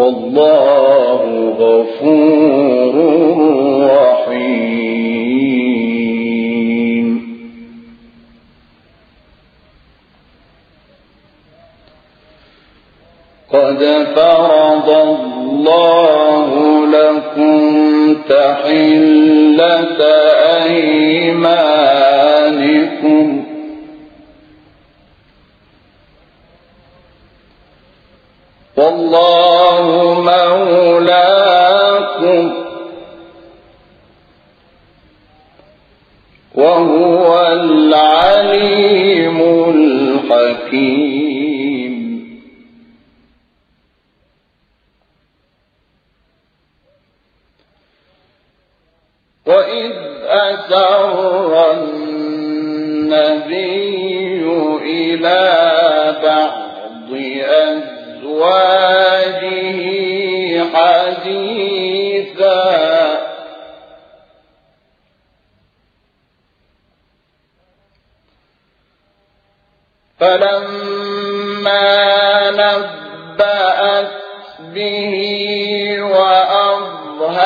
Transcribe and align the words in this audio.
والله 0.00 1.22
غفور 1.60 2.94
رحيم. 3.84 4.09
والله 28.80 29.86
مولاكم 30.32 31.60
وهو 36.54 37.46
العليم 37.52 39.38
الحكيم. 39.74 41.10
وإذ 49.46 49.92
أسر 50.26 51.52
النبي 51.72 53.10
إلى 54.82 55.42
بعض 56.22 57.10
أزواجه 58.30 59.80
حديثا. 60.74 62.20
فلما 70.20 71.80
نبأت 72.50 74.10
به 74.60 75.14
وأظهره 76.02 77.40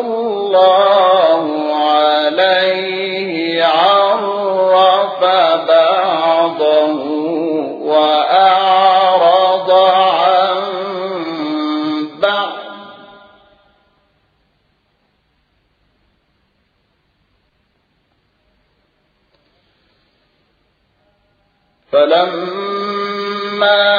الله 0.00 1.42
عليه 1.74 3.64
عرف 3.64 5.20
بعضه 5.68 7.04
وأعرض 7.82 8.43
فلما 22.24 23.93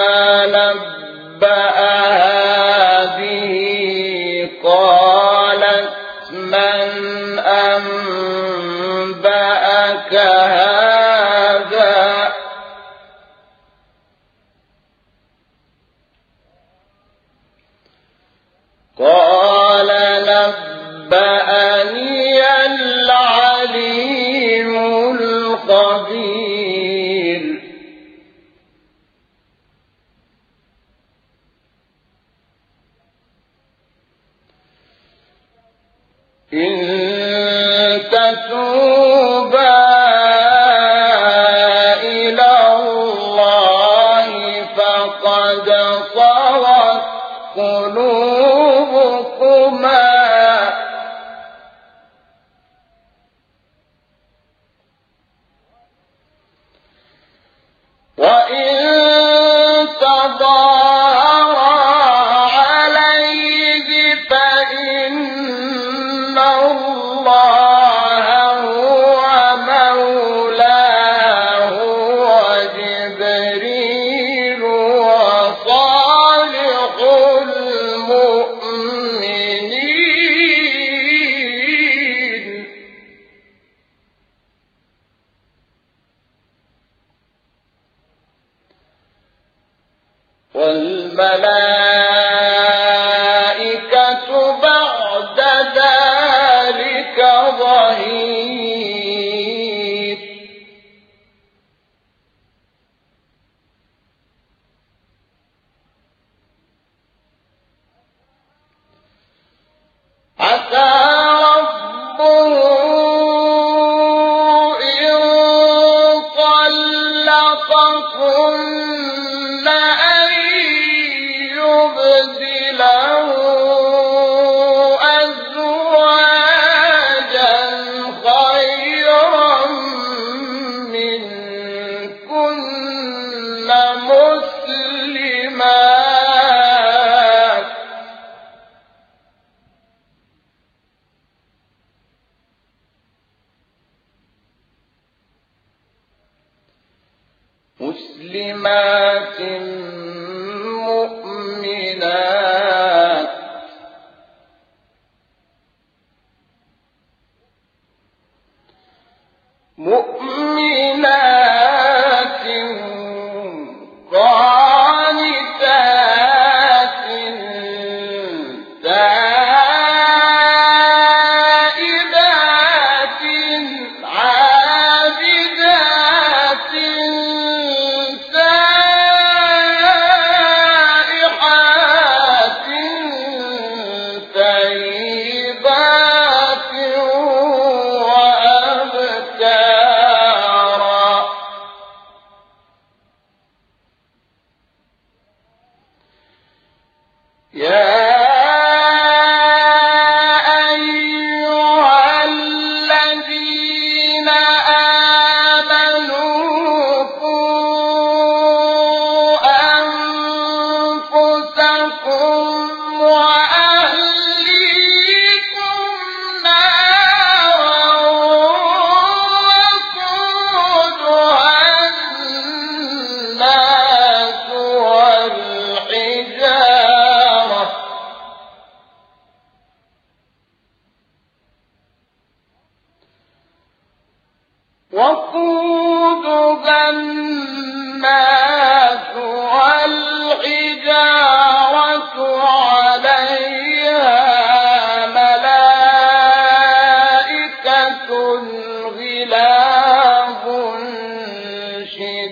فقد 45.55 45.69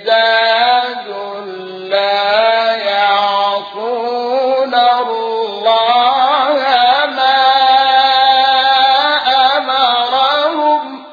رجال 0.03 1.89
لا 1.89 2.75
يعصون 2.75 4.73
الله 4.73 6.57
ما 7.15 7.45
أمرهم. 9.57 11.05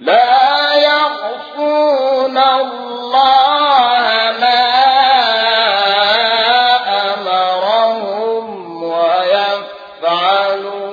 لا 0.00 0.74
يعصون 0.74 2.38
الله 2.38 2.94
فعلوا 10.04 10.83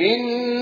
إن 0.00 0.55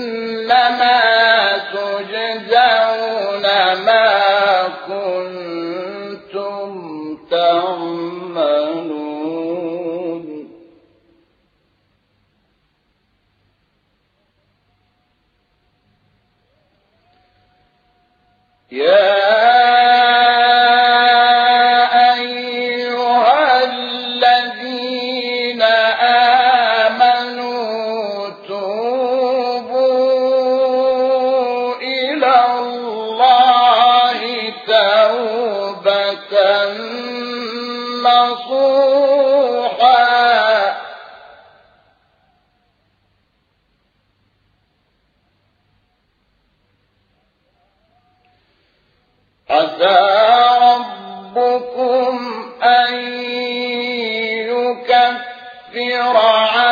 ليكفر 55.75 56.64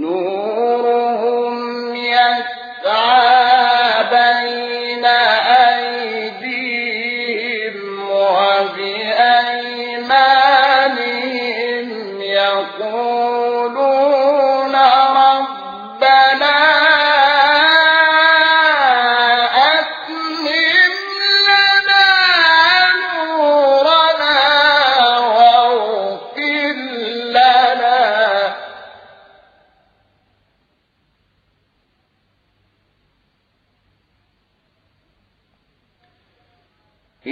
no 0.00 0.29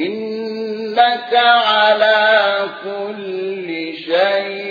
إنك 0.06 1.32
على 1.34 2.58
كل 2.84 3.68
شيء 4.04 4.67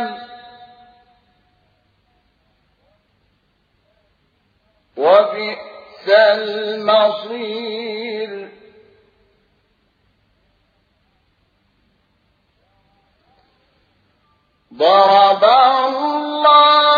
جهنم 0.00 0.26
وبئس 4.96 6.08
المصير. 6.08 7.76
ضرب 14.74 15.44
الله 15.44 16.95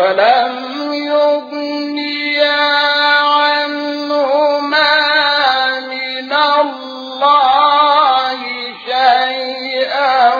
فلم 0.00 0.92
يغنيا 0.92 2.60
عنهما 3.20 4.90
من 5.80 6.32
الله 6.32 8.38
شيئا 8.86 10.34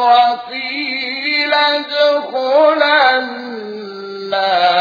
وقيل 0.00 1.54
ادخلا 1.54 3.18
النار 3.18 4.71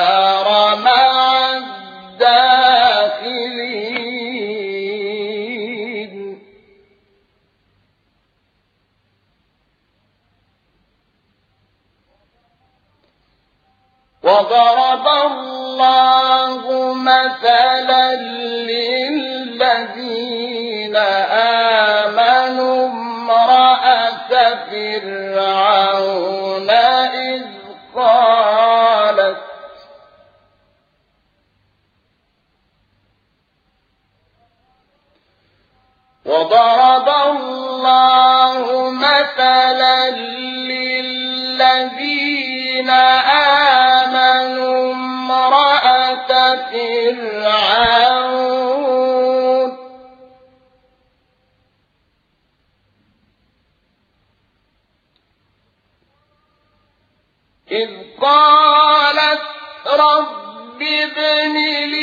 قالت 28.11 28.40
إذ 57.81 57.89
قالت 58.21 59.41
رب 59.87 60.81
ابن 60.81 61.53
لي 61.93 62.00